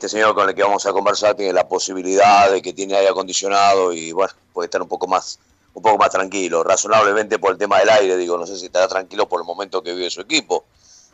este 0.00 0.08
señor 0.08 0.34
con 0.34 0.48
el 0.48 0.54
que 0.54 0.62
vamos 0.62 0.86
a 0.86 0.92
conversar 0.94 1.34
tiene 1.34 1.52
la 1.52 1.68
posibilidad 1.68 2.50
de 2.50 2.62
que 2.62 2.72
tiene 2.72 2.96
aire 2.96 3.10
acondicionado 3.10 3.92
y 3.92 4.12
bueno, 4.12 4.32
puede 4.54 4.64
estar 4.64 4.80
un 4.80 4.88
poco 4.88 5.06
más 5.06 5.38
un 5.74 5.82
poco 5.82 5.98
más 5.98 6.08
tranquilo, 6.08 6.64
razonablemente 6.64 7.38
por 7.38 7.52
el 7.52 7.58
tema 7.58 7.78
del 7.78 7.90
aire, 7.90 8.16
digo, 8.16 8.38
no 8.38 8.46
sé 8.46 8.56
si 8.56 8.64
estará 8.64 8.88
tranquilo 8.88 9.28
por 9.28 9.42
el 9.42 9.46
momento 9.46 9.82
que 9.82 9.92
vive 9.92 10.08
su 10.08 10.22
equipo, 10.22 10.64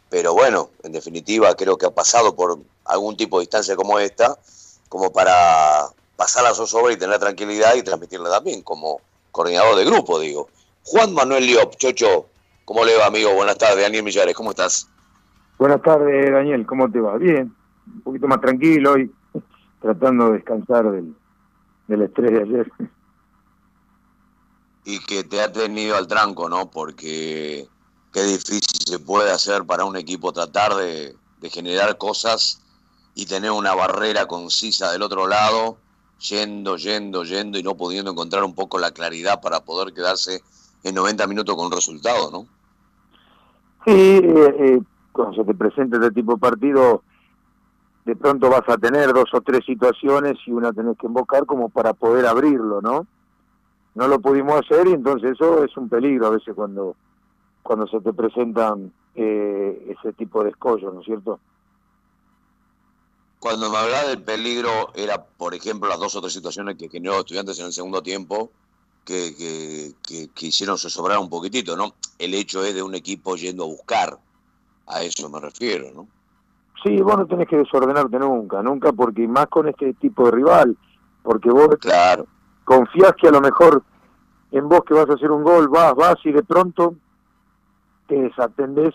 pero 0.08 0.34
bueno, 0.34 0.70
en 0.84 0.92
definitiva 0.92 1.52
creo 1.56 1.76
que 1.76 1.86
ha 1.86 1.90
pasado 1.90 2.36
por 2.36 2.60
algún 2.84 3.16
tipo 3.16 3.38
de 3.38 3.42
distancia 3.42 3.74
como 3.74 3.98
esta, 3.98 4.38
como 4.88 5.12
para 5.12 5.88
pasar 6.14 6.46
a 6.46 6.54
zozobra 6.54 6.92
y 6.92 6.96
tener 6.96 7.18
tranquilidad 7.18 7.74
y 7.74 7.82
transmitirla 7.82 8.30
también 8.30 8.62
como 8.62 9.00
coordinador 9.32 9.74
de 9.74 9.84
grupo, 9.84 10.20
digo. 10.20 10.48
Juan 10.84 11.12
Manuel 11.12 11.44
Liop, 11.44 11.74
Chocho, 11.74 12.26
¿cómo 12.64 12.84
le 12.84 12.96
va, 12.96 13.06
amigo? 13.06 13.34
Buenas 13.34 13.58
tardes, 13.58 13.82
Daniel 13.82 14.04
Millares, 14.04 14.36
¿cómo 14.36 14.50
estás? 14.50 14.88
Buenas 15.58 15.82
tardes, 15.82 16.32
Daniel, 16.32 16.64
¿cómo 16.64 16.88
te 16.90 17.00
va? 17.00 17.18
Bien, 17.18 17.52
un 17.86 18.00
poquito 18.02 18.26
más 18.26 18.40
tranquilo 18.40 18.98
y 18.98 19.10
tratando 19.80 20.26
de 20.26 20.32
descansar 20.34 20.90
del, 20.90 21.14
del 21.88 22.02
estrés 22.02 22.32
de 22.32 22.42
ayer. 22.42 22.72
Y 24.84 25.00
que 25.00 25.24
te 25.24 25.40
ha 25.40 25.50
tenido 25.50 25.96
al 25.96 26.06
tranco, 26.06 26.48
¿no? 26.48 26.70
Porque 26.70 27.66
qué 28.12 28.22
difícil 28.22 28.80
se 28.86 28.98
puede 28.98 29.30
hacer 29.32 29.64
para 29.64 29.84
un 29.84 29.96
equipo 29.96 30.32
tratar 30.32 30.74
de, 30.74 31.16
de 31.40 31.50
generar 31.50 31.98
cosas 31.98 32.62
y 33.14 33.26
tener 33.26 33.50
una 33.50 33.74
barrera 33.74 34.26
concisa 34.26 34.92
del 34.92 35.02
otro 35.02 35.26
lado, 35.26 35.78
yendo, 36.18 36.76
yendo, 36.76 37.24
yendo 37.24 37.58
y 37.58 37.62
no 37.62 37.74
pudiendo 37.74 38.10
encontrar 38.10 38.44
un 38.44 38.54
poco 38.54 38.78
la 38.78 38.92
claridad 38.92 39.40
para 39.40 39.60
poder 39.60 39.92
quedarse 39.92 40.42
en 40.84 40.94
90 40.94 41.26
minutos 41.26 41.56
con 41.56 41.72
resultado, 41.72 42.30
¿no? 42.30 42.46
Sí, 43.86 44.20
eh, 44.22 44.54
eh, 44.58 44.80
cuando 45.12 45.34
se 45.36 45.44
te 45.44 45.54
presenta 45.54 45.96
este 45.96 46.10
tipo 46.10 46.34
de 46.34 46.38
partido, 46.38 47.02
de 48.06 48.14
pronto 48.14 48.48
vas 48.48 48.62
a 48.68 48.78
tener 48.78 49.12
dos 49.12 49.34
o 49.34 49.40
tres 49.40 49.64
situaciones 49.66 50.38
y 50.46 50.52
una 50.52 50.72
tenés 50.72 50.96
que 50.96 51.08
invocar 51.08 51.44
como 51.44 51.68
para 51.68 51.92
poder 51.92 52.24
abrirlo, 52.24 52.80
¿no? 52.80 53.04
No 53.96 54.06
lo 54.06 54.20
pudimos 54.20 54.60
hacer 54.60 54.86
y 54.86 54.92
entonces 54.92 55.32
eso 55.32 55.64
es 55.64 55.76
un 55.76 55.88
peligro 55.88 56.28
a 56.28 56.30
veces 56.30 56.54
cuando, 56.54 56.94
cuando 57.64 57.88
se 57.88 58.00
te 58.00 58.12
presentan 58.12 58.92
eh, 59.16 59.96
ese 59.98 60.12
tipo 60.12 60.44
de 60.44 60.50
escollos, 60.50 60.94
¿no 60.94 61.00
es 61.00 61.06
cierto? 61.06 61.40
Cuando 63.40 63.68
me 63.70 63.76
hablaba 63.76 64.08
del 64.08 64.22
peligro, 64.22 64.92
era, 64.94 65.24
por 65.24 65.54
ejemplo, 65.54 65.88
las 65.88 65.98
dos 65.98 66.14
o 66.14 66.20
tres 66.20 66.32
situaciones 66.32 66.76
que 66.76 66.88
generó 66.88 67.18
estudiantes 67.18 67.58
en 67.58 67.66
el 67.66 67.72
segundo 67.72 68.04
tiempo, 68.04 68.52
que, 69.04 69.34
que, 69.36 70.28
que, 70.28 70.46
hicieron 70.46 70.78
sobrar 70.78 71.18
un 71.18 71.28
poquitito, 71.28 71.76
¿no? 71.76 71.94
El 72.18 72.34
hecho 72.34 72.64
es 72.64 72.72
de 72.72 72.82
un 72.82 72.94
equipo 72.94 73.34
yendo 73.34 73.64
a 73.64 73.66
buscar, 73.66 74.16
a 74.86 75.02
eso 75.02 75.28
me 75.28 75.40
refiero, 75.40 75.90
¿no? 75.92 76.06
Sí, 76.86 77.02
vos 77.02 77.18
no 77.18 77.26
tenés 77.26 77.48
que 77.48 77.56
desordenarte 77.56 78.16
nunca, 78.16 78.62
nunca, 78.62 78.92
porque 78.92 79.26
más 79.26 79.48
con 79.48 79.66
este 79.66 79.92
tipo 79.94 80.26
de 80.26 80.30
rival, 80.30 80.76
porque 81.24 81.50
vos 81.50 81.68
claro. 81.80 82.26
confías 82.64 83.12
que 83.20 83.26
a 83.26 83.32
lo 83.32 83.40
mejor 83.40 83.82
en 84.52 84.68
vos 84.68 84.84
que 84.86 84.94
vas 84.94 85.10
a 85.10 85.14
hacer 85.14 85.32
un 85.32 85.42
gol, 85.42 85.68
vas, 85.68 85.96
vas 85.96 86.14
y 86.24 86.30
de 86.30 86.44
pronto 86.44 86.94
te 88.06 88.14
desatendés 88.14 88.94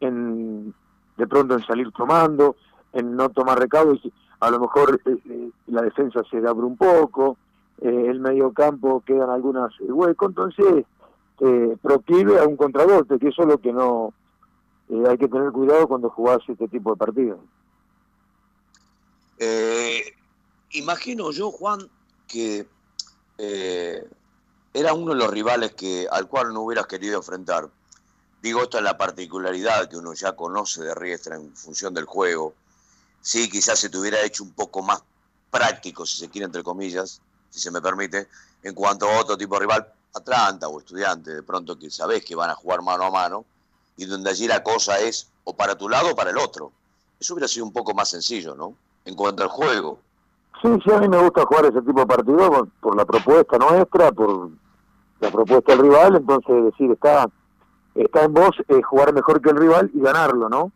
en, 0.00 0.74
de 1.16 1.26
pronto 1.26 1.54
en 1.54 1.64
salir 1.64 1.90
tomando, 1.92 2.56
en 2.92 3.16
no 3.16 3.30
tomar 3.30 3.58
recaudo, 3.58 3.94
y 3.94 4.12
a 4.40 4.50
lo 4.50 4.60
mejor 4.60 5.00
eh, 5.06 5.16
eh, 5.24 5.50
la 5.68 5.80
defensa 5.80 6.20
se 6.30 6.46
abre 6.46 6.66
un 6.66 6.76
poco, 6.76 7.38
eh, 7.80 8.06
el 8.06 8.20
medio 8.20 8.52
campo 8.52 9.02
quedan 9.06 9.30
algunas 9.30 9.72
huecos, 9.80 10.28
entonces 10.28 10.84
eh, 11.40 11.76
proclive 11.80 12.38
a 12.38 12.44
un 12.44 12.56
contragolpe, 12.56 13.18
que 13.18 13.28
eso 13.28 13.42
es 13.44 13.48
lo 13.48 13.56
que 13.56 13.72
no 13.72 14.12
hay 14.88 15.18
que 15.18 15.28
tener 15.28 15.50
cuidado 15.52 15.88
cuando 15.88 16.10
jugás 16.10 16.40
este 16.48 16.68
tipo 16.68 16.90
de 16.90 16.96
partidos. 16.96 17.40
Eh, 19.38 20.14
imagino 20.72 21.30
yo, 21.30 21.50
Juan, 21.50 21.88
que 22.28 22.66
eh, 23.38 24.08
era 24.72 24.92
uno 24.92 25.12
de 25.12 25.18
los 25.18 25.30
rivales 25.30 25.74
que 25.74 26.06
al 26.10 26.28
cual 26.28 26.52
no 26.52 26.62
hubieras 26.62 26.86
querido 26.86 27.16
enfrentar. 27.16 27.68
Digo, 28.42 28.62
esto 28.62 28.78
es 28.78 28.84
la 28.84 28.98
particularidad 28.98 29.88
que 29.88 29.96
uno 29.96 30.12
ya 30.12 30.32
conoce 30.32 30.82
de 30.82 30.94
Riestra 30.94 31.36
en 31.36 31.54
función 31.56 31.94
del 31.94 32.04
juego. 32.04 32.54
Sí, 33.22 33.48
quizás 33.48 33.78
se 33.78 33.88
te 33.88 33.96
hubiera 33.96 34.22
hecho 34.22 34.44
un 34.44 34.52
poco 34.52 34.82
más 34.82 35.02
práctico, 35.50 36.04
si 36.04 36.18
se 36.18 36.28
quiere, 36.28 36.44
entre 36.44 36.62
comillas, 36.62 37.22
si 37.48 37.60
se 37.60 37.70
me 37.70 37.80
permite, 37.80 38.28
en 38.62 38.74
cuanto 38.74 39.08
a 39.08 39.20
otro 39.20 39.38
tipo 39.38 39.54
de 39.54 39.60
rival, 39.60 39.92
Atlanta 40.12 40.68
o 40.68 40.78
estudiante, 40.78 41.30
de 41.30 41.42
pronto 41.42 41.78
que 41.78 41.90
sabés 41.90 42.24
que 42.24 42.34
van 42.34 42.50
a 42.50 42.54
jugar 42.54 42.82
mano 42.82 43.04
a 43.04 43.10
mano, 43.10 43.44
y 43.96 44.06
donde 44.06 44.30
allí 44.30 44.46
la 44.46 44.62
cosa 44.62 44.98
es 44.98 45.30
o 45.44 45.54
para 45.54 45.76
tu 45.76 45.88
lado 45.88 46.12
o 46.12 46.16
para 46.16 46.30
el 46.30 46.38
otro. 46.38 46.72
Eso 47.20 47.34
hubiera 47.34 47.48
sido 47.48 47.66
un 47.66 47.72
poco 47.72 47.94
más 47.94 48.10
sencillo, 48.10 48.54
¿no? 48.54 48.74
En 49.04 49.14
cuanto 49.14 49.42
al 49.42 49.48
juego. 49.48 49.98
Sí, 50.62 50.68
sí, 50.84 50.92
a 50.92 50.98
mí 50.98 51.08
me 51.08 51.18
gusta 51.18 51.44
jugar 51.44 51.66
ese 51.66 51.82
tipo 51.82 52.00
de 52.00 52.06
partido 52.06 52.50
por, 52.50 52.68
por 52.80 52.96
la 52.96 53.04
propuesta 53.04 53.58
nuestra, 53.58 54.12
por 54.12 54.50
la 55.20 55.30
propuesta 55.30 55.72
del 55.72 55.82
rival, 55.82 56.16
entonces 56.16 56.64
decir, 56.64 56.90
está 56.90 57.28
está 57.94 58.24
en 58.24 58.34
vos 58.34 58.50
eh, 58.68 58.82
jugar 58.82 59.12
mejor 59.12 59.40
que 59.40 59.50
el 59.50 59.56
rival 59.56 59.90
y 59.94 60.00
ganarlo, 60.00 60.48
¿no? 60.48 60.72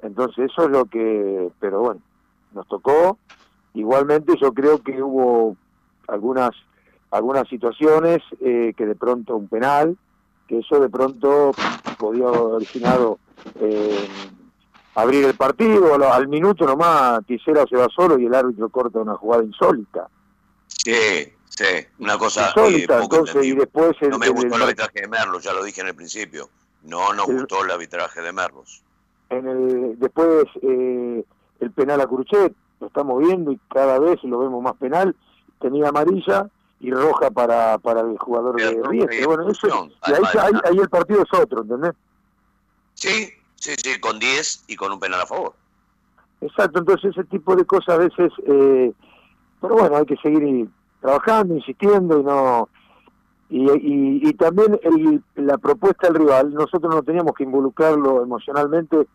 Entonces 0.00 0.50
eso 0.50 0.64
es 0.64 0.70
lo 0.70 0.86
que, 0.86 1.50
pero 1.60 1.80
bueno, 1.80 2.00
nos 2.52 2.66
tocó. 2.68 3.18
Igualmente 3.74 4.34
yo 4.40 4.52
creo 4.52 4.82
que 4.82 5.02
hubo 5.02 5.56
algunas 6.08 6.50
algunas 7.10 7.48
situaciones 7.48 8.22
eh, 8.40 8.72
que 8.76 8.86
de 8.86 8.96
pronto 8.96 9.36
un 9.36 9.46
penal, 9.46 9.96
que 10.48 10.58
eso 10.58 10.80
de 10.80 10.88
pronto 10.88 11.52
podía 11.98 12.28
haber 12.28 12.40
originado 12.40 13.18
eh, 13.60 14.08
abrir 14.94 15.24
el 15.24 15.34
partido, 15.34 15.94
al, 16.12 16.28
minuto 16.28 16.66
nomás 16.66 17.24
Tisera 17.26 17.64
se 17.68 17.76
va 17.76 17.88
solo 17.94 18.18
y 18.18 18.26
el 18.26 18.34
árbitro 18.34 18.68
corta 18.68 19.00
una 19.00 19.16
jugada 19.16 19.42
insólita. 19.44 20.08
Sí, 20.66 20.92
sí, 21.48 21.64
una 21.98 22.18
cosa 22.18 22.48
insólita, 22.48 22.98
eh, 22.98 23.02
poco 23.02 23.16
entonces 23.16 23.44
y 23.46 23.52
después 23.54 23.96
el, 24.00 24.10
No 24.10 24.18
me 24.18 24.28
gustó 24.28 24.46
el- 24.48 24.54
el 24.54 24.62
arbitraje 24.62 25.00
de 25.00 25.08
Merlos, 25.08 25.42
ya 25.44 25.52
lo 25.52 25.64
dije 25.64 25.80
en 25.80 25.88
el 25.88 25.94
principio. 25.94 26.48
No 26.82 27.12
nos 27.14 27.26
gustó 27.26 27.64
el 27.64 27.70
arbitraje 27.70 28.20
de 28.20 28.32
Merlos. 28.32 28.82
en 29.30 29.48
el 29.48 29.98
después 29.98 30.44
eh, 30.62 31.24
el 31.60 31.70
penal 31.72 32.00
a 32.02 32.06
Cruchet 32.06 32.52
lo 32.80 32.86
estamos 32.88 33.18
viendo 33.20 33.50
y 33.52 33.58
cada 33.72 33.98
vez 33.98 34.22
lo 34.24 34.38
vemos 34.38 34.62
más 34.62 34.74
penal 34.76 35.16
tenía 35.60 35.88
amarilla 35.88 36.50
y 36.80 36.90
roja 36.90 37.30
para 37.30 37.78
para 37.78 38.00
el 38.00 38.18
jugador 38.18 38.56
de 38.56 38.68
eh, 38.68 39.26
bueno 39.26 39.48
eso 39.48 39.88
y 40.06 40.12
ahí, 40.12 40.52
ahí 40.64 40.78
el 40.78 40.88
partido 40.88 41.22
es 41.22 41.38
otro 41.40 41.62
¿entendés? 41.62 41.92
Sí, 42.94 43.28
sí, 43.56 43.74
sí, 43.76 44.00
con 44.00 44.18
10 44.18 44.64
y 44.68 44.76
con 44.76 44.92
un 44.92 45.00
penal 45.00 45.20
a 45.22 45.26
favor. 45.26 45.54
exacto 46.40 46.80
entonces 46.80 47.12
ese 47.12 47.24
tipo 47.24 47.56
de 47.56 47.64
cosas 47.64 47.94
a 47.94 47.98
veces 47.98 48.32
eh, 48.46 48.92
pero 49.60 49.74
bueno 49.76 49.96
hay 49.96 50.06
que 50.06 50.16
seguir 50.16 50.68
trabajando 51.00 51.54
insistiendo 51.54 52.20
y 52.20 52.24
no 52.24 52.68
y, 53.50 53.70
y, 53.70 54.28
y 54.28 54.32
también 54.34 54.78
el, 54.82 55.22
la 55.36 55.58
propuesta 55.58 56.08
del 56.08 56.16
rival 56.16 56.52
nosotros 56.54 56.94
no 56.94 57.02
teníamos 57.02 57.34
que 57.34 57.44
involucrarlo 57.44 58.22
emocionalmente 58.22 59.06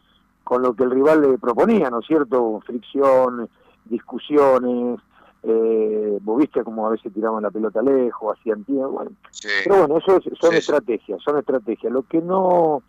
con 0.44 0.62
lo 0.64 0.74
que 0.74 0.84
el 0.84 0.92
rival 0.92 1.22
le 1.22 1.38
proponía, 1.38 1.92
¿no 1.92 2.00
es 2.00 2.08
cierto? 2.08 2.60
Fricción, 2.66 3.48
discusiones, 3.86 5.00
eh, 5.44 6.18
vos 6.22 6.38
viste 6.38 6.64
como 6.64 6.88
a 6.88 6.92
veces 6.92 7.14
tiraban 7.14 7.44
la 7.44 7.52
pelota 7.52 7.82
lejos, 7.82 8.38
hacían 8.38 8.64
tiempo, 8.64 8.90
bueno, 8.90 9.12
Sí. 9.32 9.48
pero 9.64 9.80
bueno, 9.80 9.98
eso 9.98 10.18
es- 10.18 10.40
son 10.40 10.52
Sí, 10.52 10.58
estrategias, 10.58 11.22
son 11.24 11.38
estrategias. 11.40 11.92
Lo 11.92 12.04
que 12.04 12.22
no 12.22 12.84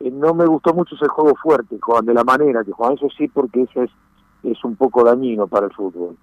eh, 0.00 0.10
no 0.10 0.34
me 0.34 0.44
gustó 0.46 0.74
mucho 0.74 0.94
es 0.94 1.02
el 1.02 1.08
juego 1.08 1.34
fuerte, 1.42 1.78
Juan, 1.80 2.04
de 2.04 2.12
la 2.14 2.22
manera 2.24 2.62
que 2.64 2.72
Juan, 2.72 2.94
eso 2.94 3.08
sí, 3.16 3.28
porque 3.28 3.62
eso 3.62 3.82
es, 3.82 3.90
es 4.42 4.62
un 4.64 4.76
poco 4.76 5.02
dañino 5.02 5.46
para 5.46 5.66
el 5.66 5.72
fútbol. 5.72 6.16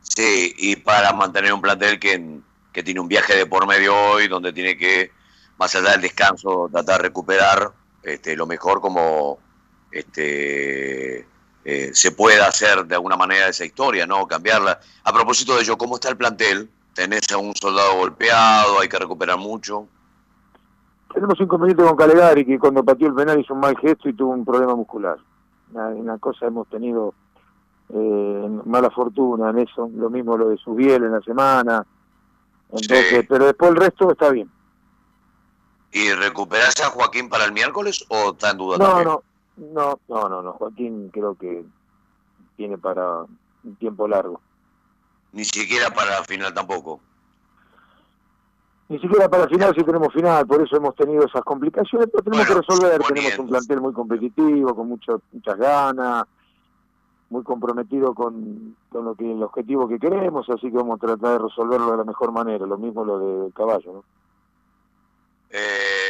Sí, 0.00 0.54
y 0.58 0.76
para 0.76 1.12
mantener 1.12 1.52
un 1.52 1.60
plantel 1.60 1.98
que, 1.98 2.40
que 2.72 2.82
tiene 2.82 3.00
un 3.00 3.08
viaje 3.08 3.34
de 3.36 3.46
por 3.46 3.66
medio 3.66 3.94
hoy, 3.94 4.28
donde 4.28 4.52
tiene 4.52 4.76
que, 4.78 5.10
más 5.58 5.74
allá 5.74 5.92
del 5.92 6.02
descanso, 6.02 6.68
tratar 6.72 6.98
de 6.98 7.08
recuperar 7.08 7.72
este, 8.02 8.36
lo 8.36 8.46
mejor 8.46 8.80
como 8.80 9.38
este, 9.90 11.26
eh, 11.64 11.90
se 11.94 12.12
pueda 12.12 12.46
hacer 12.46 12.84
de 12.86 12.94
alguna 12.94 13.16
manera 13.16 13.48
esa 13.48 13.64
historia, 13.64 14.06
¿no? 14.06 14.26
Cambiarla. 14.26 14.78
A 15.04 15.12
propósito 15.12 15.54
de 15.56 15.62
ello, 15.62 15.78
¿cómo 15.78 15.94
está 15.96 16.08
el 16.10 16.16
plantel? 16.16 16.68
¿Tenés 16.94 17.30
a 17.32 17.38
un 17.38 17.54
soldado 17.56 17.96
golpeado? 17.96 18.80
¿Hay 18.80 18.88
que 18.88 18.98
recuperar 18.98 19.38
mucho? 19.38 19.86
Tenemos 21.12 21.40
inconveniente 21.40 21.82
con 21.84 21.96
Calegari, 21.96 22.44
que 22.44 22.58
cuando 22.58 22.84
pateó 22.84 23.08
el 23.08 23.14
penal 23.14 23.40
hizo 23.40 23.54
un 23.54 23.60
mal 23.60 23.76
gesto 23.78 24.08
y 24.08 24.12
tuvo 24.14 24.32
un 24.32 24.44
problema 24.44 24.74
muscular. 24.74 25.16
Una, 25.72 25.88
una 25.88 26.18
cosa 26.18 26.46
hemos 26.46 26.68
tenido 26.68 27.14
eh, 27.90 28.48
mala 28.64 28.90
fortuna 28.90 29.50
en 29.50 29.60
eso, 29.60 29.88
lo 29.94 30.10
mismo 30.10 30.36
lo 30.36 30.48
de 30.48 30.56
Subiel 30.58 31.04
en 31.04 31.12
la 31.12 31.20
semana. 31.20 31.86
Entonces, 32.70 33.20
Sí. 33.20 33.26
pero 33.28 33.46
después 33.46 33.70
el 33.70 33.76
resto 33.76 34.10
está 34.10 34.30
bien. 34.30 34.50
¿Y 35.92 36.10
recuperás 36.12 36.74
a 36.80 36.90
Joaquín 36.90 37.28
para 37.28 37.44
el 37.44 37.52
miércoles 37.52 38.04
o 38.08 38.30
está 38.32 38.50
en 38.50 38.58
duda 38.58 38.78
No, 38.78 38.84
también? 38.86 39.08
no, 39.08 39.22
no, 39.56 39.98
no, 40.08 40.28
no, 40.28 40.42
no, 40.42 40.52
Joaquín 40.54 41.10
creo 41.12 41.34
que 41.34 41.64
tiene 42.56 42.78
para 42.78 43.22
un 43.22 43.76
tiempo 43.76 44.08
largo. 44.08 44.40
Ni 45.32 45.44
siquiera 45.44 45.90
para 45.90 46.12
la 46.12 46.24
final 46.24 46.54
tampoco. 46.54 47.00
Ni 48.88 48.98
siquiera 48.98 49.28
para 49.28 49.48
final 49.48 49.74
si 49.74 49.82
tenemos 49.82 50.12
final, 50.12 50.46
por 50.46 50.62
eso 50.62 50.76
hemos 50.76 50.94
tenido 50.94 51.24
esas 51.24 51.42
complicaciones, 51.42 52.08
pero 52.12 52.22
tenemos 52.22 52.46
Bueno, 52.46 52.60
que 52.60 52.66
resolver, 52.66 53.02
tenemos 53.02 53.38
un 53.38 53.48
plantel 53.48 53.80
muy 53.80 53.92
competitivo, 53.92 54.74
con 54.74 54.88
mucho, 54.88 55.22
muchas 55.32 55.56
ganas, 55.56 56.24
muy 57.30 57.42
comprometido 57.42 58.14
con, 58.14 58.76
con 58.90 59.06
lo 59.06 59.14
que 59.14 59.30
el 59.30 59.42
objetivo 59.42 59.88
que 59.88 59.98
queremos, 59.98 60.48
así 60.50 60.70
que 60.70 60.76
vamos 60.76 60.98
a 60.98 61.06
tratar 61.06 61.32
de 61.32 61.48
resolverlo 61.48 61.92
de 61.92 61.96
la 61.96 62.04
mejor 62.04 62.30
manera, 62.32 62.66
lo 62.66 62.76
mismo 62.76 63.04
lo 63.04 63.18
del 63.18 63.52
caballo, 63.54 63.92
¿no? 63.92 64.04
Eh, 65.50 66.03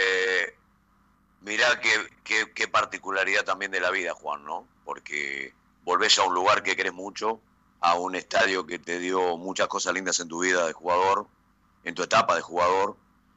mirá 1.45 1.81
qué, 1.81 2.51
qué, 2.55 2.69
particularidad 2.69 3.45
también 3.45 3.71
de 3.71 3.81
la 3.81 3.91
vida, 3.91 4.15
Juan, 4.15 4.45
¿no? 4.45 4.67
Porque 4.85 5.53
volvés 5.85 6.19
a 6.19 6.25
un 6.25 6.35
lugar 6.35 6.63
que 6.63 6.77
querés 6.77 6.95
mucho, 6.95 7.41
a 7.81 7.95
un 7.95 8.15
estadio 8.15 8.67
que 8.67 8.79
te 8.79 8.99
dio 8.99 9.37
muchas 9.37 9.69
cosas 9.69 9.95
lindas 9.95 10.19
en 10.21 10.29
tu 10.29 10.41
vida 10.41 10.67
de 10.67 10.73
jugador, 10.73 11.27
en 11.85 11.95
tu 11.95 12.03
etapa 12.03 12.35
de 12.35 12.41
jugador, 12.41 12.97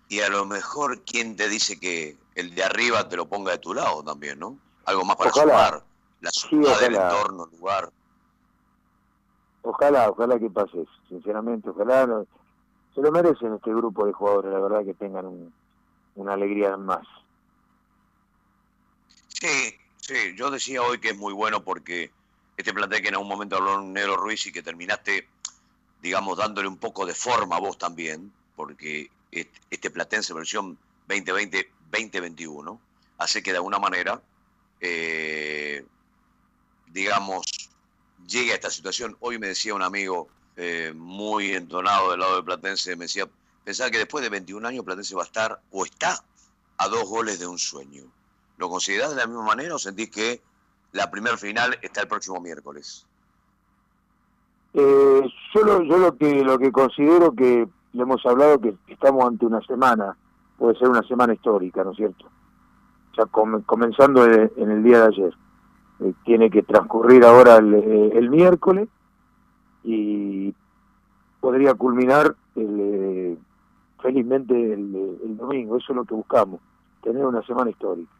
y 0.10 0.22
a 0.22 0.30
lo 0.30 0.46
mejor, 0.46 1.02
¿quién 1.02 1.36
te 1.36 1.50
dice 1.50 1.80
que 1.80 2.18
el 2.36 2.56
de 2.56 2.64
arriba 2.64 3.10
te 3.10 3.18
lo 3.18 3.28
ponga 3.28 3.52
de 3.52 3.58
tu 3.58 3.74
lado 3.74 4.04
también, 4.04 4.40
¿no? 4.40 4.58
Algo 4.86 5.04
más 5.04 5.18
para 5.18 5.32
sumar, 5.32 5.84
la 6.22 6.32
ciudad, 6.32 6.80
del 6.80 6.96
entorno, 6.96 7.50
el 7.52 7.60
lugar. 7.60 7.90
Ojalá, 9.64 10.10
ojalá 10.10 10.40
que 10.40 10.50
pase 10.50 10.82
eso, 10.82 10.92
sinceramente, 11.10 11.70
ojalá. 11.70 12.24
se 12.96 13.02
lo 13.02 13.12
merecen 13.12 13.54
este 13.54 13.74
grupo 13.74 14.06
de 14.06 14.14
jugadores, 14.14 14.54
la 14.54 14.60
verdad 14.60 14.86
que 14.86 14.94
tengan 14.94 15.52
una 16.16 16.34
alegría 16.34 16.78
más. 16.78 17.06
Sí, 19.40 19.78
sí, 20.02 20.36
yo 20.36 20.50
decía 20.50 20.82
hoy 20.82 21.00
que 21.00 21.10
es 21.10 21.18
muy 21.18 21.32
bueno 21.32 21.64
porque 21.64 22.12
este 22.58 22.74
plantel 22.74 23.04
que 23.04 23.10
en 23.10 23.16
algún 23.16 23.28
momento 23.28 23.58
habló 23.58 23.80
Nero 23.82 24.18
Ruiz 24.18 24.48
y 24.48 24.52
que 24.52 24.64
terminaste, 24.64 25.28
digamos, 26.02 26.40
dándole 26.40 26.68
un 26.68 26.78
poco 26.78 27.06
de 27.06 27.14
forma 27.14 27.58
a 27.58 27.60
vos 27.60 27.78
también, 27.78 28.34
porque 28.56 29.12
este 29.32 29.92
Platense 29.92 30.34
versión 30.34 30.80
2020-2021 31.08 32.80
hace 33.20 33.44
que 33.44 33.52
de 33.52 33.58
alguna 33.58 33.78
manera, 33.78 34.20
eh, 34.82 35.86
digamos, 36.88 37.46
llegue 38.28 38.54
a 38.54 38.56
esta 38.56 38.72
situación. 38.72 39.18
Hoy 39.20 39.38
me 39.38 39.50
decía 39.50 39.76
un 39.76 39.84
amigo 39.84 40.30
eh, 40.56 40.94
muy 40.96 41.52
entonado 41.54 42.10
del 42.10 42.22
lado 42.22 42.36
del 42.38 42.46
Platense, 42.46 42.96
me 42.96 43.06
decía, 43.06 43.30
pensaba 43.64 43.92
que 43.92 44.00
después 44.00 44.24
de 44.24 44.30
21 44.30 44.68
años 44.68 44.84
Platense 44.84 45.14
va 45.14 45.22
a 45.22 45.28
estar 45.28 45.62
o 45.70 45.86
está 45.86 46.24
a 46.78 46.88
dos 46.88 47.08
goles 47.08 47.38
de 47.38 47.46
un 47.46 47.60
sueño. 47.60 48.12
¿Lo 48.58 48.70
considerás 48.70 49.12
de 49.12 49.18
la 49.18 49.28
misma 49.28 49.44
manera 49.44 49.76
o 49.76 49.80
sentís 49.80 50.10
que 50.10 50.42
la 50.94 51.10
primer 51.10 51.38
final 51.38 51.78
está 51.82 52.02
el 52.02 52.08
próximo 52.08 52.40
miércoles? 52.40 53.06
Eh, 54.74 55.22
yo 55.54 55.62
lo, 55.62 55.84
yo 55.84 55.98
lo 55.98 56.18
que 56.18 56.44
lo 56.44 56.60
que 56.60 56.72
considero 56.72 57.34
que 57.34 57.68
le 57.94 58.04
hemos 58.04 58.26
hablado 58.26 58.60
que 58.60 58.76
estamos 58.88 59.26
ante 59.26 59.46
una 59.46 59.62
semana, 59.62 60.16
puede 60.58 60.78
ser 60.78 60.90
una 60.90 61.04
semana 61.04 61.34
histórica, 61.34 61.84
¿no 61.84 61.92
es 61.92 61.98
cierto? 61.98 62.30
Ya 63.18 63.26
comenzando 63.26 64.26
en 64.26 64.72
el 64.72 64.84
día 64.84 65.02
de 65.02 65.08
ayer. 65.08 65.38
Eh, 66.00 66.14
tiene 66.26 66.52
que 66.52 66.62
transcurrir 66.62 67.26
ahora 67.26 67.58
el, 67.58 67.74
eh, 67.74 68.30
miércoles 68.30 68.88
y 69.84 70.54
podría 71.40 71.74
culminar 71.74 72.36
el, 72.56 72.80
eh, 72.80 73.38
felizmente 74.02 74.54
el, 74.74 75.38
domingo. 75.38 75.78
Eso 75.78 75.94
es 75.94 75.96
lo 75.96 76.06
que 76.06 76.14
buscamos, 76.14 76.60
tener 77.02 77.26
una 77.26 77.42
semana 77.44 77.72
histórica. 77.72 78.12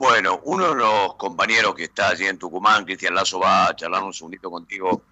Bueno, 0.00 0.40
uno 0.44 0.70
de 0.70 0.76
los 0.76 1.14
compañeros 1.16 1.74
que 1.74 1.84
está 1.84 2.08
allí 2.08 2.24
en 2.24 2.38
Tucumán, 2.38 2.86
Cristian 2.86 3.14
Lazo, 3.14 3.38
va 3.38 3.66
a 3.66 3.76
charlar 3.76 4.02
un 4.02 4.14
segundito 4.14 4.50
contigo 4.50 5.02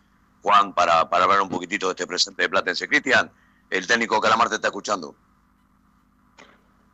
Juan, 0.40 0.72
para, 0.72 1.06
para 1.10 1.24
hablar 1.24 1.42
un 1.42 1.50
poquitito 1.50 1.88
de 1.88 1.90
este 1.90 2.06
presente 2.06 2.44
de 2.44 2.48
Platense. 2.48 2.88
Cristian, 2.88 3.30
el 3.68 3.86
técnico 3.86 4.18
Calamar 4.18 4.48
te 4.48 4.54
está 4.54 4.68
escuchando. 4.68 5.14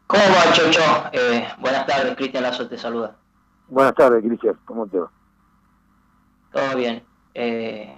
¿Cómo 0.08 0.24
va, 0.24 0.52
Chocho? 0.52 0.80
Eh, 1.12 1.46
buenas 1.60 1.86
tardes, 1.86 2.16
Cristian 2.16 2.42
Lazo 2.42 2.66
te 2.66 2.76
saluda. 2.76 3.14
Buenas 3.68 3.94
tardes, 3.94 4.24
Cristian, 4.24 4.58
¿cómo 4.64 4.88
te 4.88 4.98
va? 4.98 5.12
Todo 6.52 6.76
bien. 6.76 7.04
Eh, 7.32 7.96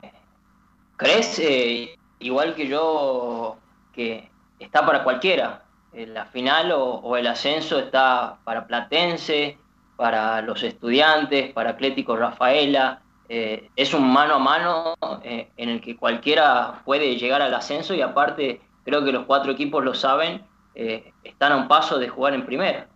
¿Crees, 0.98 1.38
eh, 1.38 1.98
igual 2.18 2.54
que 2.54 2.68
yo, 2.68 3.56
que 3.94 4.30
está 4.58 4.84
para 4.84 5.02
cualquiera? 5.02 5.64
La 5.94 6.26
final 6.26 6.70
o 6.72 7.16
el 7.16 7.26
ascenso 7.26 7.78
está 7.78 8.36
para 8.44 8.66
Platense, 8.66 9.58
para 9.96 10.42
los 10.42 10.62
estudiantes, 10.62 11.52
para 11.52 11.70
Atlético 11.70 12.16
Rafaela, 12.16 13.02
eh, 13.28 13.70
es 13.74 13.92
un 13.92 14.12
mano 14.12 14.34
a 14.34 14.38
mano 14.38 14.94
eh, 15.24 15.50
en 15.56 15.68
el 15.68 15.80
que 15.80 15.96
cualquiera 15.96 16.82
puede 16.84 17.16
llegar 17.16 17.42
al 17.42 17.54
ascenso 17.54 17.92
y 17.92 18.00
aparte 18.00 18.60
creo 18.84 19.04
que 19.04 19.10
los 19.10 19.24
cuatro 19.24 19.50
equipos 19.50 19.84
lo 19.84 19.94
saben, 19.94 20.44
eh, 20.76 21.12
están 21.24 21.52
a 21.52 21.56
un 21.56 21.66
paso 21.66 21.98
de 21.98 22.08
jugar 22.08 22.34
en 22.34 22.46
primera. 22.46 22.86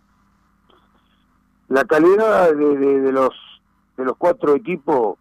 La 1.67 1.83
calidad 1.83 2.53
de, 2.53 3.11
los 3.11 3.33
de 3.97 4.05
los 4.05 4.15
cuatro 4.17 4.55
equipos 4.55 5.17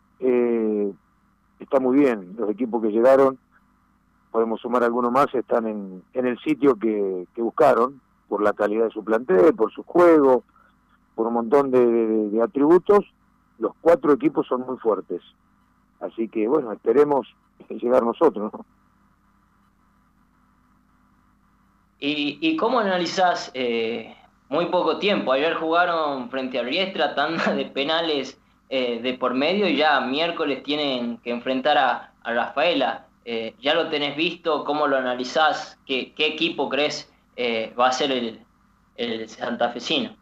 está 1.59 1.81
muy 1.81 1.99
bien. 1.99 2.35
Los 2.37 2.51
equipos 2.51 2.83
que 2.83 2.91
llegaron, 2.91 3.39
podemos 4.31 4.61
sumar 4.61 4.85
algunos 4.85 5.11
más, 5.11 5.33
están 5.35 5.67
en, 5.67 6.03
el 6.13 6.39
sitio 6.41 6.77
que, 6.77 7.27
buscaron 7.37 8.01
por 8.29 8.43
la 8.43 8.53
calidad 8.53 8.85
de 8.85 8.91
su 8.91 9.05
plantel, 9.05 9.55
por 9.55 9.73
su 9.73 9.83
juego, 9.83 10.45
por 11.21 11.27
un 11.27 11.35
montón 11.35 11.71
de 11.71 12.43
atributos 12.43 13.05
los 13.59 13.73
cuatro 13.83 14.15
equipos 14.15 14.47
son 14.47 14.63
muy 14.63 14.79
fuertes. 14.79 15.21
Así 16.01 16.29
que 16.31 16.49
bueno, 16.49 16.73
esperemos 16.73 17.29
llegar 17.69 18.03
nosotros. 18.03 18.51
¿Y, 21.99 22.57
cómo 22.57 22.81
analizás 22.81 23.51
eh, 23.53 24.17
muy 24.49 24.71
poco 24.71 24.97
tiempo? 24.97 25.33
Ayer 25.33 25.53
jugaron 25.57 26.31
frente 26.31 26.59
a 26.59 26.63
Riestra, 26.63 27.15
tanda 27.15 27.53
de 27.53 27.67
penales 27.67 28.41
eh, 28.71 29.03
de 29.03 29.13
por 29.13 29.35
medio 29.35 29.69
y 29.69 29.77
ya 29.77 30.01
miércoles 30.01 30.63
tienen 30.63 31.19
que 31.19 31.33
enfrentar 31.33 31.77
a, 31.77 32.07
Rafaela. 32.25 33.09
Eh, 33.27 33.55
¿Ya 33.61 33.75
lo 33.75 33.91
tenés 33.91 34.17
visto? 34.17 34.65
¿Cómo 34.65 34.87
lo 34.87 34.97
analizás? 34.97 35.79
¿Qué, 35.85 36.15
qué 36.15 36.29
equipo 36.29 36.71
crees 36.71 37.13
va 37.79 37.89
a 37.89 37.93
ser 37.93 38.11
el, 38.11 38.41
el 38.97 39.29
santafesino? 39.29 40.20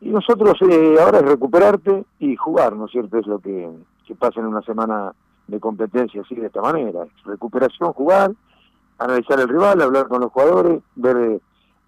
Y 0.00 0.08
nosotros 0.08 0.54
eh, 0.68 0.96
ahora 1.00 1.18
es 1.18 1.24
recuperarte 1.24 2.04
y 2.18 2.34
jugar, 2.36 2.74
¿no 2.74 2.86
es 2.86 2.92
cierto? 2.92 3.18
Es 3.18 3.26
lo 3.26 3.38
que, 3.38 3.70
pasa 4.18 4.40
en 4.40 4.46
una 4.46 4.62
semana 4.62 5.12
de 5.46 5.60
competencia 5.60 6.22
así 6.22 6.34
de 6.34 6.46
esta 6.46 6.60
manera. 6.60 7.06
Recuperación, 7.24 7.92
jugar, 7.92 8.32
analizar 8.98 9.38
el 9.38 9.48
rival, 9.48 9.80
hablar 9.80 10.08
con 10.08 10.20
los 10.20 10.32
jugadores, 10.32 10.82
ver, 10.96 11.40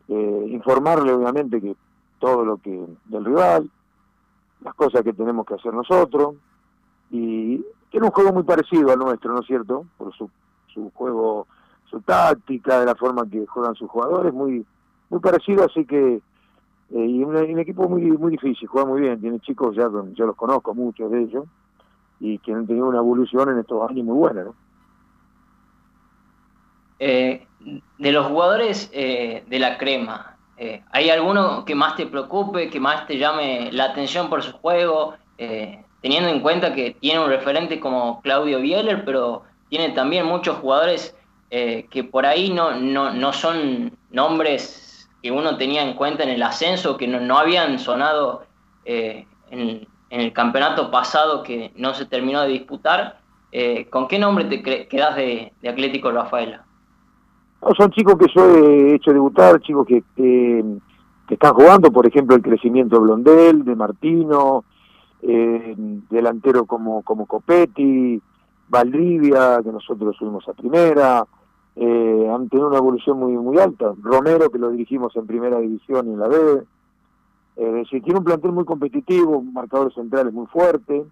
eh, 0.09 0.47
informarle 0.49 1.13
obviamente 1.13 1.61
que 1.61 1.75
todo 2.21 2.45
lo 2.45 2.59
que 2.59 2.87
del 3.07 3.25
rival, 3.25 3.69
las 4.61 4.75
cosas 4.75 5.03
que 5.03 5.13
tenemos 5.13 5.45
que 5.47 5.55
hacer 5.55 5.75
nosotros, 5.75 6.37
y 7.11 7.65
tiene 7.91 8.07
un 8.07 8.13
juego 8.13 8.33
muy 8.33 8.45
parecido 8.45 8.93
al 8.93 8.99
nuestro, 8.99 9.35
¿no 9.35 9.41
es 9.41 9.47
cierto? 9.47 9.85
Por 9.99 10.15
su, 10.15 10.31
su 10.73 10.91
juego, 10.95 11.49
su 11.91 12.01
táctica, 12.01 12.79
de 12.79 12.87
la 12.87 12.95
forma 12.95 13.29
que 13.29 13.47
juegan 13.47 13.75
sus 13.75 13.91
jugadores, 13.91 14.33
muy, 14.33 14.65
muy 15.11 15.21
parecido, 15.21 15.65
así 15.65 15.85
que 15.85 16.23
eh, 16.95 17.07
y 17.07 17.23
un, 17.25 17.59
equipo 17.59 17.89
muy 17.89 18.03
muy 18.03 18.33
difícil, 18.33 18.69
juega 18.69 18.87
muy 18.87 19.01
bien, 19.01 19.19
tiene 19.19 19.41
chicos, 19.41 19.75
ya 19.75 19.89
yo 20.13 20.27
los 20.27 20.37
conozco, 20.37 20.75
muchos 20.75 21.11
de 21.11 21.23
ellos, 21.23 21.47
y 22.21 22.39
que 22.39 22.53
han 22.53 22.67
tenido 22.67 22.89
una 22.89 22.99
evolución 22.99 23.49
en 23.49 23.59
estos 23.59 23.89
años 23.89 24.05
muy 24.05 24.15
buena. 24.15 24.45
Eh, 26.99 27.47
de 27.99 28.13
los 28.13 28.27
jugadores 28.27 28.91
eh, 28.93 29.43
de 29.49 29.59
la 29.59 29.79
crema, 29.79 30.37
¿hay 30.93 31.11
alguno 31.11 31.65
que 31.65 31.75
más 31.75 31.97
te 31.97 32.07
preocupe, 32.07 32.71
que 32.71 32.79
más 32.79 33.07
te 33.09 33.19
llame 33.19 33.73
la 33.73 33.87
atención 33.87 34.29
por 34.29 34.43
su 34.43 34.53
juego, 34.53 35.15
teniendo 36.01 36.29
en 36.29 36.41
cuenta 36.41 36.73
que 36.73 36.93
tiene 37.01 37.19
un 37.19 37.29
referente 37.29 37.81
como 37.81 38.21
Claudio 38.21 38.61
Bieler, 38.61 39.05
pero 39.05 39.43
tiene 39.69 39.91
también 39.91 40.25
muchos 40.27 40.59
jugadores 40.59 41.17
que 41.51 42.09
por 42.09 42.27
ahí 42.27 42.53
no, 42.53 42.77
no, 42.77 43.13
no 43.13 43.33
son 43.33 43.97
nombres 44.13 44.82
que 45.23 45.31
uno 45.31 45.57
tenía 45.57 45.83
en 45.83 45.95
cuenta 45.95 46.25
en 46.25 46.31
el 46.31 46.43
ascenso, 46.43 46.97
que 46.97 47.07
no, 47.07 47.39
habían 47.39 47.79
sonado 47.79 48.43
eh, 48.85 49.27
en, 49.51 49.87
el 50.11 50.33
campeonato 50.33 50.91
pasado 50.91 51.43
que 51.43 51.73
no 51.77 51.95
se 51.95 52.05
terminó 52.05 52.43
de 52.43 52.49
disputar. 52.49 53.21
Eh, 53.53 53.87
¿Con 53.89 54.09
qué 54.09 54.19
nombre 54.19 54.45
te 54.45 54.63
quedas 54.89 55.17
de, 55.17 55.53
Atlético 55.67 56.11
Rafaela? 56.11 56.65
son 57.79 57.93
chicos 57.93 58.17
que 58.19 58.27
yo 58.35 58.45
he 58.57 58.97
hecho 58.97 59.13
debutar, 59.13 59.61
chicos 59.61 59.87
que, 59.87 60.03
que, 60.17 60.65
están 61.29 61.55
jugando, 61.55 61.91
por 61.91 62.07
ejemplo, 62.07 62.37
el 62.37 62.43
crecimiento 62.43 62.97
de 62.97 63.03
Blondel, 63.03 63.65
de 63.65 63.77
Martino, 63.77 64.65
eh, 65.23 65.75
delantero 66.11 66.67
como, 66.67 67.03
como 67.03 67.25
Copetti, 67.25 68.21
Valdivia, 68.69 69.61
que 69.63 69.71
nosotros 69.71 70.17
subimos 70.19 70.47
a 70.49 70.53
primera, 70.53 71.25
eh, 71.77 72.29
han 72.33 72.49
tenido 72.49 72.69
una 72.69 72.79
evolución 72.79 73.19
muy 73.19 73.33
muy 73.33 73.59
alta. 73.59 73.93
Romero, 74.03 74.51
que 74.51 74.59
lo 74.59 74.71
dirigimos 74.71 75.15
en 75.17 75.27
primera 75.27 75.59
división 75.59 76.09
y 76.09 76.13
en 76.13 76.19
la 76.19 76.29
B. 76.29 76.37
Eh, 77.57 77.67
es 77.67 77.73
decir, 77.75 78.03
tiene 78.03 78.19
un 78.19 78.25
plantel 78.25 78.53
muy 78.53 78.65
competitivo, 78.65 79.39
un 79.39 79.53
marcador 79.53 79.93
central 79.95 80.33
muy 80.33 80.47
fuerte. 80.47 81.05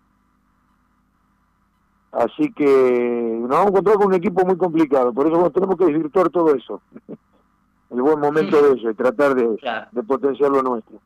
Así 2.13 2.53
que 2.53 3.39
nos 3.41 3.49
vamos 3.49 3.67
a 3.67 3.69
encontrar 3.69 3.97
con 3.97 4.07
un 4.09 4.15
equipo 4.15 4.45
muy 4.45 4.57
complicado. 4.57 5.13
Por 5.13 5.27
eso 5.27 5.51
tenemos 5.51 5.77
que 5.77 5.87
desvirtuar 5.87 6.29
todo 6.31 6.55
eso. 6.55 6.81
El 7.91 8.03
buen 8.03 8.21
momento 8.21 8.63
de 8.63 8.79
eso 8.79 8.91
y 8.91 8.95
tratar 8.95 9.35
de, 9.35 9.57
de 9.91 10.03
potenciar 10.05 10.51
lo 10.51 10.63
nuestro. 10.63 10.99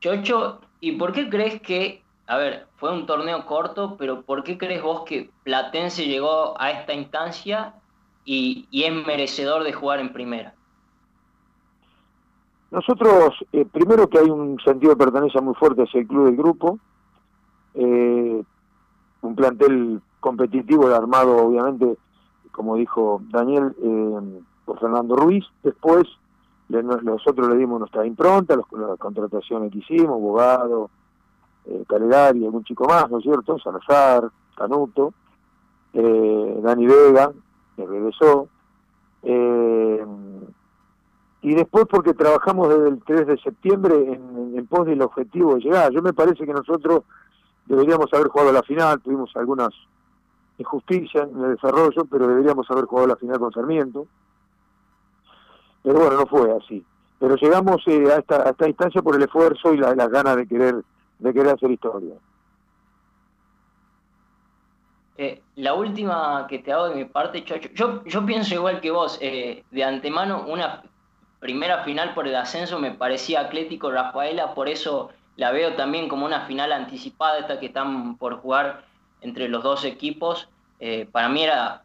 Chocho, 0.00 0.60
¿y 0.80 0.92
por 0.92 1.12
qué 1.12 1.28
crees 1.28 1.60
que, 1.60 2.02
a 2.30 2.36
ver, 2.36 2.68
fue 2.76 2.92
un 2.92 3.06
torneo 3.06 3.44
corto, 3.44 3.96
pero 3.98 4.22
¿por 4.22 4.44
qué 4.44 4.56
crees 4.56 4.84
vos 4.84 5.02
que 5.02 5.30
Platense 5.42 6.06
llegó 6.06 6.54
a 6.60 6.70
esta 6.70 6.94
instancia 6.94 7.74
y, 8.24 8.68
es 8.70 9.04
merecedor 9.04 9.64
de 9.64 9.72
jugar 9.72 9.98
en 9.98 10.12
primera? 10.12 10.54
Nosotros, 12.70 13.34
eh, 13.52 13.64
primero 13.64 14.08
que 14.08 14.20
hay 14.20 14.30
un 14.30 14.60
sentido 14.60 14.92
de 14.92 15.04
pertenencia 15.04 15.40
muy 15.40 15.54
fuerte 15.54 15.82
hacia 15.82 16.02
el 16.02 16.06
club 16.06 16.26
del 16.26 16.36
grupo, 16.36 16.78
eh, 17.74 18.44
un 19.22 19.34
plantel 19.34 20.00
competitivo 20.20 20.86
armado 20.86 21.36
obviamente, 21.36 21.96
como 22.52 22.76
dijo 22.76 23.20
Daniel, 23.30 23.74
eh, 23.82 24.40
por 24.66 24.78
Fernando 24.78 25.16
Ruiz. 25.16 25.44
Después 25.64 26.06
nosotros 26.68 27.48
le 27.48 27.56
dimos 27.56 27.80
nuestra 27.80 28.06
impronta, 28.06 28.54
las 28.54 28.66
contrataciones 29.00 29.72
que 29.72 29.78
hicimos, 29.78 30.20
Bogado, 30.20 30.90
eh, 31.66 31.84
Calegari, 31.88 32.44
algún 32.44 32.64
chico 32.64 32.84
más, 32.86 33.10
¿no 33.10 33.18
es 33.18 33.24
cierto? 33.24 33.58
Salazar, 33.58 34.30
Canuto, 34.56 35.12
eh, 35.92 36.60
Dani 36.62 36.86
Vega, 36.86 37.32
que 37.76 37.86
regresó. 37.86 38.48
Eh, 39.22 40.04
y 41.42 41.54
después 41.54 41.86
porque 41.88 42.12
trabajamos 42.14 42.68
desde 42.68 42.88
el 42.88 43.02
3 43.02 43.26
de 43.26 43.38
septiembre 43.38 43.94
en, 43.94 44.54
en 44.56 44.66
pos 44.66 44.86
del 44.86 45.02
objetivo 45.02 45.54
de 45.54 45.60
llegar. 45.60 45.90
Yo 45.92 46.02
me 46.02 46.12
parece 46.12 46.44
que 46.44 46.52
nosotros 46.52 47.02
deberíamos 47.66 48.12
haber 48.12 48.28
jugado 48.28 48.52
la 48.52 48.62
final, 48.62 49.00
tuvimos 49.00 49.30
algunas 49.36 49.70
injusticias 50.58 51.28
en 51.28 51.42
el 51.42 51.54
desarrollo, 51.54 52.04
pero 52.10 52.26
deberíamos 52.26 52.70
haber 52.70 52.84
jugado 52.84 53.08
la 53.08 53.16
final 53.16 53.38
con 53.38 53.52
Sarmiento. 53.52 54.06
Pero 55.82 55.98
bueno, 55.98 56.16
no 56.16 56.26
fue 56.26 56.52
así. 56.52 56.84
Pero 57.18 57.36
llegamos 57.36 57.82
eh, 57.86 58.12
a, 58.12 58.16
esta, 58.16 58.42
a 58.46 58.50
esta 58.50 58.68
instancia 58.68 59.02
por 59.02 59.16
el 59.16 59.22
esfuerzo 59.22 59.72
y 59.72 59.78
las 59.78 60.10
ganas 60.10 60.36
de 60.36 60.46
querer, 60.46 60.82
de 61.20 61.32
querer 61.32 61.54
hacer 61.54 61.70
historia. 61.70 62.14
Eh, 65.22 65.42
la 65.56 65.74
última 65.74 66.46
que 66.48 66.60
te 66.60 66.72
hago 66.72 66.88
de 66.88 66.94
mi 66.94 67.04
parte, 67.04 67.44
Chocho, 67.44 68.02
yo, 68.04 68.24
pienso 68.24 68.54
igual 68.54 68.80
que 68.80 68.90
vos, 68.90 69.18
eh, 69.20 69.64
de 69.70 69.84
antemano 69.84 70.46
una 70.46 70.82
primera 71.40 71.84
final 71.84 72.14
por 72.14 72.26
el 72.26 72.34
ascenso 72.34 72.78
me 72.78 72.92
parecía 72.92 73.40
Atlético 73.40 73.90
Rafaela, 73.90 74.54
por 74.54 74.70
eso 74.70 75.10
la 75.36 75.50
veo 75.52 75.74
también 75.74 76.08
como 76.08 76.24
una 76.24 76.46
final 76.46 76.72
anticipada, 76.72 77.38
esta 77.38 77.60
que 77.60 77.66
están 77.66 78.16
por 78.16 78.40
jugar 78.40 78.84
entre 79.20 79.48
los 79.48 79.62
dos 79.62 79.84
equipos. 79.84 80.48
Eh, 80.80 81.06
para 81.12 81.28
mí 81.28 81.42
era, 81.42 81.82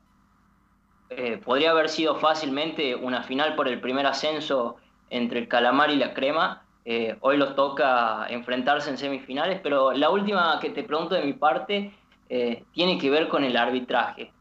podría 1.43 1.71
haber 1.71 1.89
sido 1.89 2.15
fácilmente 2.15 2.95
una 2.95 3.23
final 3.23 3.55
por 3.55 3.67
el 3.67 3.81
primer 3.81 4.05
ascenso 4.05 4.77
entre 5.09 5.39
el 5.39 5.49
Calamar 5.49 5.89
y 5.89 5.97
la 5.97 6.13
Crema. 6.13 6.64
Eh, 6.85 7.17
hoy 7.21 7.37
los 7.37 7.55
toca 7.55 8.27
enfrentarse 8.29 8.89
en 8.89 8.97
semifinales, 8.97 9.59
pero 9.61 9.91
la 9.91 10.09
última 10.09 10.59
que 10.61 10.69
te 10.69 10.83
pregunto 10.83 11.15
de 11.15 11.23
mi 11.23 11.33
parte 11.33 11.91
tiene 12.71 12.97
que 12.97 13.11
ver 13.11 13.27
con 13.27 13.43
el 13.43 13.55
arbitraje. 13.55 14.31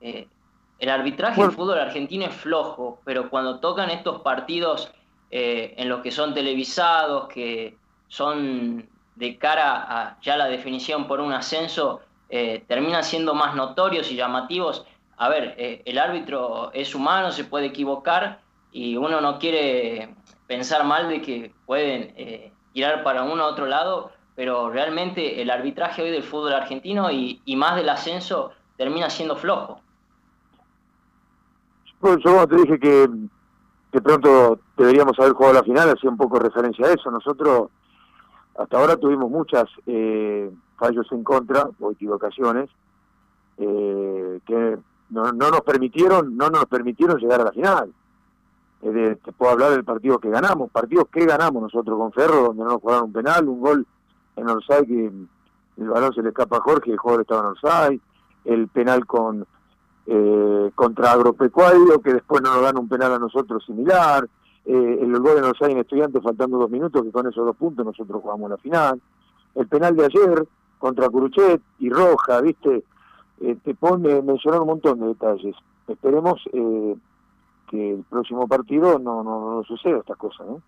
el 0.00 0.88
arbitraje 0.88 1.42
del 1.42 1.52
fútbol 1.52 1.78
argentino 1.78 2.24
es 2.24 2.34
flojo, 2.34 3.00
pero 3.04 3.28
cuando 3.28 3.60
tocan 3.60 3.90
estos 3.90 4.22
partidos 4.22 4.90
en 5.30 5.88
los 5.88 6.00
que 6.00 6.10
son 6.10 6.32
televisados, 6.32 7.28
que 7.28 7.76
son 8.08 8.88
de 9.16 9.38
cara 9.38 9.86
a 9.88 10.20
ya 10.20 10.36
la 10.36 10.46
definición 10.46 11.08
por 11.08 11.20
un 11.20 11.32
ascenso, 11.32 12.00
eh, 12.28 12.64
terminan 12.66 13.04
siendo 13.04 13.34
más 13.34 13.54
notorios 13.54 14.10
y 14.10 14.16
llamativos. 14.16 14.84
A 15.16 15.28
ver, 15.28 15.54
eh, 15.58 15.82
el 15.84 15.98
árbitro 15.98 16.70
es 16.72 16.94
humano, 16.94 17.32
se 17.32 17.44
puede 17.44 17.66
equivocar 17.66 18.40
y 18.76 18.94
uno 18.98 19.22
no 19.22 19.38
quiere 19.38 20.14
pensar 20.46 20.84
mal 20.84 21.08
de 21.08 21.22
que 21.22 21.50
pueden 21.64 22.12
eh, 22.14 22.52
tirar 22.74 23.02
para 23.02 23.22
uno 23.22 23.44
a 23.44 23.46
otro 23.46 23.64
lado, 23.64 24.10
pero 24.34 24.68
realmente 24.68 25.40
el 25.40 25.50
arbitraje 25.50 26.02
hoy 26.02 26.10
del 26.10 26.22
fútbol 26.22 26.52
argentino 26.52 27.10
y, 27.10 27.40
más 27.56 27.76
del 27.76 27.88
ascenso 27.88 28.50
termina 28.76 29.08
siendo 29.08 29.34
flojo. 29.34 29.80
Bueno, 32.02 32.18
yo 32.18 32.46
te 32.46 32.56
dije 32.56 32.78
que 32.78 33.08
de 33.92 34.02
pronto 34.02 34.58
deberíamos 34.76 35.18
haber 35.18 35.32
jugado 35.32 35.54
la 35.54 35.64
final, 35.64 35.88
hacía 35.88 36.10
un 36.10 36.18
poco 36.18 36.38
referencia 36.38 36.86
a 36.86 36.92
eso. 36.92 37.10
Nosotros 37.10 37.70
hasta 38.58 38.76
ahora 38.76 38.98
tuvimos 38.98 39.30
muchas 39.30 39.64
eh, 39.86 40.50
fallos 40.76 41.10
en 41.12 41.24
contra 41.24 41.66
o 41.80 41.92
equivocaciones 41.92 42.68
eh, 43.56 44.38
que 44.46 44.76
no, 45.08 45.32
nos 45.32 45.62
permitieron 45.62 46.36
no 46.36 46.50
nos 46.50 46.66
permitieron 46.66 47.18
llegar 47.18 47.40
a 47.40 47.44
la 47.44 47.52
final. 47.52 47.94
Te 48.92 49.32
puedo 49.32 49.52
hablar 49.52 49.70
del 49.70 49.84
partido 49.84 50.18
que 50.18 50.30
ganamos, 50.30 50.70
partidos 50.70 51.06
que 51.12 51.24
ganamos 51.24 51.62
nosotros 51.62 51.98
con 51.98 52.12
Ferro, 52.12 52.42
donde 52.42 52.64
no 52.64 52.70
nos 52.70 52.80
jugaron 52.80 53.04
un 53.04 53.12
penal, 53.12 53.48
un 53.48 53.60
gol 53.60 53.86
en 54.36 54.48
Orsay 54.48 54.86
que 54.86 55.06
el 55.78 55.88
balón 55.88 56.12
se 56.12 56.22
le 56.22 56.28
escapa 56.28 56.58
a 56.58 56.60
Jorge, 56.60 56.92
el 56.92 56.98
jugador 56.98 57.22
estaba 57.22 57.40
en 57.40 57.46
Orsay, 57.46 58.00
el 58.44 58.68
penal 58.68 59.06
con 59.06 59.46
eh, 60.06 60.70
contra 60.74 61.12
Agropecuario, 61.12 62.00
que 62.00 62.14
después 62.14 62.42
no 62.42 62.54
nos 62.54 62.62
dan 62.62 62.78
un 62.78 62.88
penal 62.88 63.12
a 63.12 63.18
nosotros 63.18 63.64
similar, 63.64 64.28
eh, 64.64 64.98
el 65.00 65.18
gol 65.20 65.36
de 65.36 65.40
los 65.42 65.60
en 65.62 65.78
Estudiantes 65.78 66.22
faltando 66.22 66.58
dos 66.58 66.70
minutos, 66.70 67.02
que 67.02 67.12
con 67.12 67.26
esos 67.26 67.44
dos 67.44 67.56
puntos 67.56 67.84
nosotros 67.84 68.22
jugamos 68.22 68.50
la 68.50 68.56
final, 68.56 69.00
el 69.54 69.66
penal 69.68 69.96
de 69.96 70.04
ayer 70.04 70.46
contra 70.78 71.08
Curuchet 71.08 71.60
y 71.78 71.88
Roja, 71.90 72.40
¿viste? 72.40 72.84
Eh, 73.40 73.56
te 73.62 73.74
pone, 73.74 74.22
mencionar 74.22 74.60
un 74.60 74.68
montón 74.68 75.00
de 75.00 75.08
detalles. 75.08 75.54
Esperemos 75.86 76.42
eh, 76.52 76.96
que 77.66 77.94
el 77.94 78.04
próximo 78.04 78.46
partido 78.46 78.98
no, 78.98 79.22
no, 79.22 79.56
no 79.56 79.64
suceda 79.64 79.98
estas 79.98 80.16
cosas, 80.16 80.46
¿no? 80.46 80.62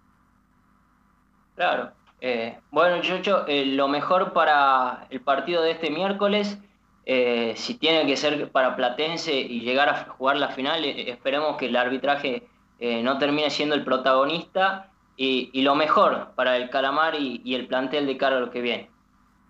Claro. 1.56 1.90
Eh, 2.20 2.58
bueno, 2.70 3.00
Chucho, 3.00 3.44
lo 3.48 3.88
mejor 3.88 4.32
para 4.32 5.06
el 5.10 5.20
partido 5.20 5.62
de 5.62 5.72
este 5.72 5.90
miércoles, 5.90 6.58
si 7.04 7.74
tiene 7.78 8.06
que 8.06 8.16
ser 8.16 8.50
para 8.50 8.76
Platense 8.76 9.34
y 9.34 9.60
llegar 9.60 9.88
a 9.88 10.04
jugar 10.10 10.36
la 10.36 10.48
final, 10.48 10.84
esperemos 10.84 11.56
que 11.56 11.66
el 11.66 11.76
arbitraje 11.76 12.46
eh, 12.80 13.02
no 13.02 13.18
termine 13.18 13.50
siendo 13.50 13.74
el 13.74 13.84
protagonista 13.84 14.90
y, 15.16 15.62
lo 15.62 15.74
mejor 15.74 16.30
para 16.36 16.56
el 16.56 16.70
Calamar 16.70 17.16
y, 17.16 17.54
el 17.54 17.66
plantel 17.66 18.06
de 18.06 18.16
cara 18.16 18.36
a 18.36 18.40
lo 18.40 18.50
que 18.50 18.60
viene. 18.60 18.88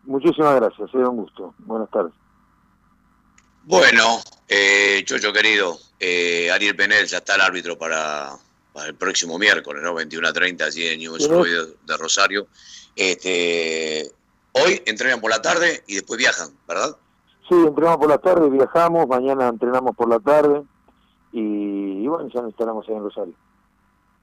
Muchísimas 0.04 0.54
gracias, 0.56 0.90
sido 0.90 1.10
un 1.10 1.18
gusto. 1.18 1.54
Buenas 1.58 1.90
tardes. 1.90 2.14
Bueno, 3.64 4.20
eh, 4.48 5.02
Chocho 5.04 5.30
querido, 5.30 5.76
eh, 6.00 6.50
Ariel 6.50 6.76
Penel 6.76 7.06
ya 7.06 7.18
está 7.18 7.34
el 7.34 7.40
árbitro 7.40 7.76
para, 7.76 8.36
el 8.86 8.94
próximo 8.94 9.38
miércoles, 9.38 9.82
¿no? 9.82 9.94
21 9.94 10.28
a 10.28 10.32
30, 10.32 10.64
allí 10.64 10.86
en 10.86 10.98
News 11.00 11.28
de 11.28 11.96
Rosario. 11.96 12.46
Este, 12.94 14.10
hoy 14.52 14.82
entrenan 14.86 15.20
por 15.20 15.30
la 15.30 15.42
tarde 15.42 15.82
y 15.86 15.96
después 15.96 16.18
viajan, 16.18 16.50
¿verdad? 16.66 16.96
Sí, 17.48 17.54
entrenamos 17.54 17.98
por 17.98 18.08
la 18.08 18.18
tarde, 18.18 18.50
viajamos, 18.50 19.08
mañana 19.08 19.48
entrenamos 19.48 19.96
por 19.96 20.08
la 20.08 20.20
tarde 20.20 20.62
y, 21.32 22.06
bueno, 22.06 22.28
ya 22.28 22.40
nos 22.40 22.50
instalamos 22.50 22.86
ahí 22.88 22.94
en 22.94 23.02
Rosario. 23.02 23.34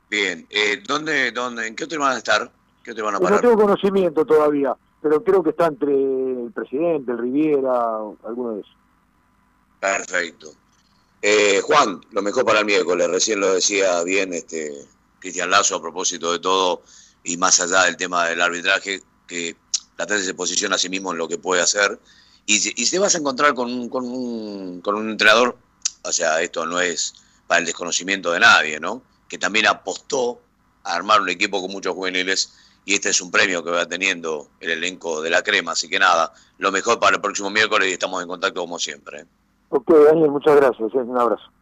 Bien, 0.10 0.46
eh, 0.50 0.84
¿dónde, 0.86 1.32
dónde, 1.32 1.68
¿en 1.68 1.76
qué 1.76 1.86
hotel 1.86 2.00
van 2.00 2.14
a 2.14 2.18
estar? 2.18 2.52
¿Qué 2.84 2.92
hotel 2.92 3.04
van 3.04 3.16
a 3.16 3.20
parar? 3.20 3.44
No 3.44 3.50
tengo 3.50 3.62
conocimiento 3.64 4.26
todavía, 4.26 4.76
pero 5.02 5.24
creo 5.24 5.42
que 5.42 5.50
está 5.50 5.66
entre 5.68 5.92
el 5.92 6.52
presidente, 6.54 7.12
el 7.12 7.18
Riviera, 7.18 7.98
alguno 8.24 8.52
de 8.52 8.62
esos. 8.62 8.76
Perfecto. 9.80 10.52
Eh, 11.22 11.62
Juan, 11.64 12.02
lo 12.12 12.22
mejor 12.22 12.46
para 12.46 12.60
el 12.60 12.66
miércoles, 12.66 13.08
recién 13.08 13.40
lo 13.40 13.54
decía 13.54 14.04
bien 14.04 14.34
este 14.34 14.72
Cristian 15.20 15.50
Lazo 15.50 15.78
a 15.78 15.82
propósito 15.82 16.32
de 16.32 16.40
todo 16.40 16.84
y 17.24 17.38
más 17.38 17.60
allá 17.60 17.84
del 17.84 17.98
tema 17.98 18.28
del 18.28 18.42
arbitraje, 18.42 19.02
que 19.28 19.56
la 19.98 20.08
se 20.08 20.34
posiciona 20.34 20.76
a 20.76 20.80
sí 20.80 20.90
mismo 20.90 21.12
en 21.12 21.18
lo 21.18 21.28
que 21.28 21.38
puede 21.38 21.62
hacer 21.62 22.00
y, 22.46 22.82
y 22.82 22.90
te 22.90 23.00
vas 23.00 23.16
a 23.16 23.18
encontrar 23.18 23.56
con 23.56 23.90
con 23.90 24.06
un, 24.06 24.82
con 24.82 24.96
un 24.96 25.10
entrenador 25.10 25.58
o 26.06 26.12
sea, 26.12 26.42
esto 26.42 26.66
no 26.66 26.80
es 26.80 27.14
para 27.48 27.60
el 27.60 27.66
desconocimiento 27.66 28.32
de 28.32 28.40
nadie, 28.40 28.80
¿no? 28.80 29.02
Que 29.28 29.38
también 29.38 29.68
apostó 29.68 30.42
a 30.84 30.94
armar 30.94 31.22
un 31.22 31.30
equipo 31.30 31.62
con 31.62 31.72
muchos 31.72 31.94
juveniles 31.94 32.54
y 32.86 32.94
este 32.94 33.10
es 33.10 33.22
un 33.22 33.32
premio 33.32 33.64
que 33.64 33.72
va 33.72 33.88
teniendo 33.88 34.52
el 34.60 34.72
elenco 34.72 35.22
de 35.22 35.32
la 35.32 35.42
crema, 35.42 35.72
así 35.72 35.90
que 35.90 35.98
nada, 35.98 36.32
lo 36.60 36.72
mejor 36.72 37.00
para 37.00 37.16
el 37.16 37.22
próximo 37.22 37.50
miércoles 37.50 37.90
y 37.90 37.94
estamos 37.94 38.22
en 38.22 38.28
contacto 38.28 38.62
como 38.62 38.78
siempre. 38.78 39.26
Ok, 39.76 39.92
Daniel, 39.94 40.32
muchas 40.32 40.56
gracias, 40.56 40.94
un 40.94 41.20
abrazo. 41.20 41.52